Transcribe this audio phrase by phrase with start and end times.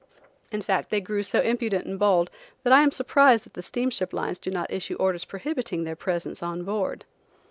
[0.51, 2.31] In fact they grew so impudent and bold,
[2.63, 6.41] that I am surprised that the steamship lines do not issue orders prohibiting their presence
[6.41, 7.05] on board.